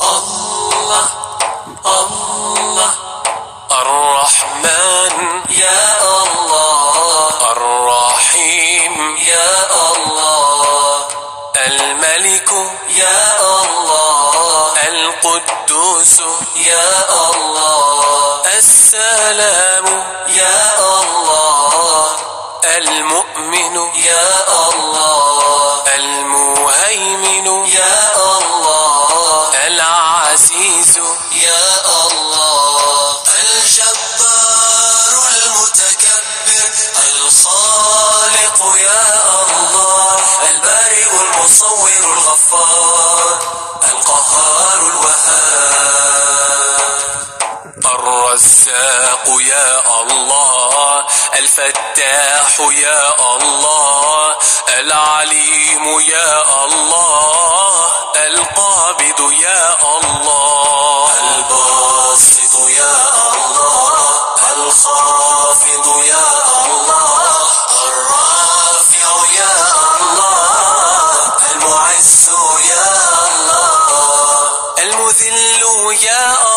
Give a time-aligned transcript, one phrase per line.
[0.00, 1.08] الله
[1.86, 2.94] الله
[3.72, 5.16] الرحمن
[5.50, 9.52] يا الله الرحيم يا
[9.92, 11.08] الله
[11.66, 12.50] الملك
[12.96, 16.20] يا الله القدوس
[16.56, 16.90] يا
[17.30, 19.86] الله السلام
[48.28, 51.04] الرزاق يا الله
[51.38, 54.36] الفتاح يا الله
[54.78, 62.96] العليم يا الله القابض يا الله الباسط يا
[63.32, 63.98] الله
[64.56, 66.28] الخافض يا
[66.66, 67.48] الله
[67.88, 69.08] الرافع
[69.40, 69.54] يا
[70.00, 72.30] الله المعز
[72.70, 72.88] يا
[73.24, 75.62] الله المذل
[76.02, 76.47] يا الله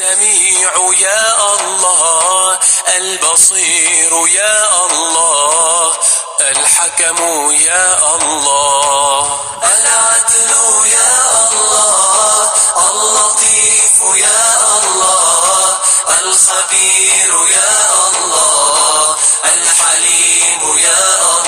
[0.00, 2.58] السميع يا الله
[2.96, 5.92] البصير يا الله
[6.40, 9.40] الحكم يا الله.
[9.62, 10.52] العدل
[10.86, 12.50] يا الله
[12.90, 14.44] اللطيف يا
[14.78, 15.78] الله
[16.20, 17.76] الخبير يا
[18.08, 21.47] الله الحليم يا الله.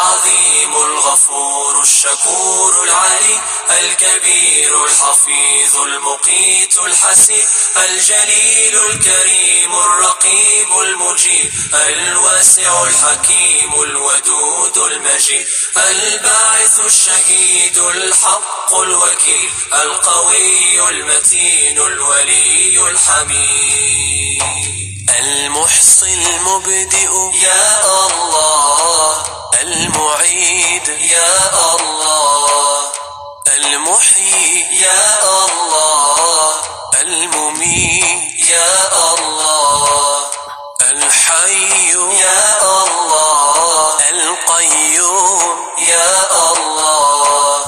[0.00, 3.40] العظيم الغفور الشكور العلي
[3.80, 7.44] الكبير الحفيظ المقيت الحسيب
[7.76, 22.90] الجليل الكريم الرقيب المجيب الواسع الحكيم الودود المجيد الباعث الشهيد الحق الوكيل القوي المتين الولي
[22.90, 24.42] الحميد.
[25.18, 29.39] المحصي المبدئ يا الله.
[29.70, 30.88] المعيد.
[30.88, 32.92] يا الله.
[33.46, 34.82] المحيي.
[34.82, 35.02] يا
[35.44, 36.54] الله.
[37.00, 38.48] المميت.
[38.50, 38.72] يا
[39.14, 40.24] الله.
[40.80, 41.92] الحي.
[42.20, 43.94] يا الله.
[44.10, 45.68] القيوم.
[45.78, 46.12] يا
[46.52, 47.64] الله.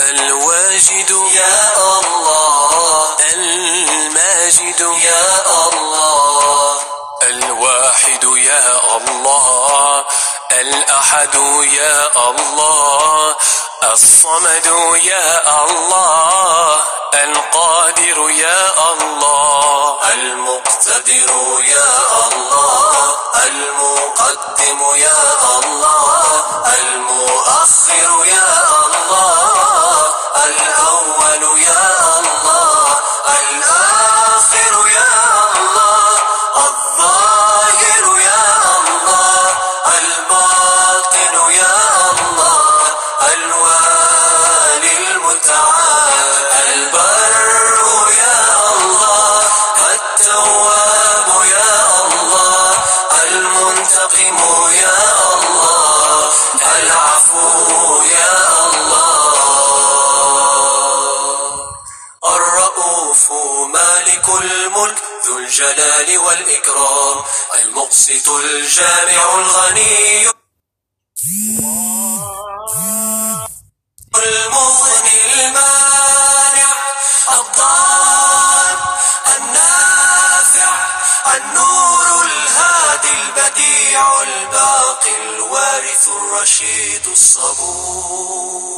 [0.00, 1.10] الواجد.
[1.32, 1.58] يا
[2.00, 3.16] الله.
[3.34, 4.80] الماجد.
[4.80, 5.26] يا
[5.68, 6.80] الله.
[7.22, 8.24] الواحد.
[8.24, 9.57] يا الله.
[10.60, 11.34] الأحد
[11.72, 13.36] يا الله؟
[13.92, 14.66] الصمد
[15.04, 16.76] يا الله
[17.14, 19.98] القادر يا الله.
[20.12, 21.30] المقتدر
[21.64, 21.90] يا
[22.28, 25.22] الله المقدم يا
[25.58, 28.77] الله المؤخر يا الله
[46.68, 49.42] البر يا الله
[49.94, 51.74] التواب يا
[52.06, 52.74] الله
[53.24, 54.38] المنتقم
[54.72, 54.98] يا
[55.34, 56.32] الله
[56.78, 59.28] العفو يا الله
[62.24, 63.32] الرؤوف
[63.72, 67.24] مالك الملك ذو الجلال والإكرام
[67.54, 70.28] المقسط الجامع الغني.
[83.98, 88.68] الباقي الوارث الرشيد الصبور.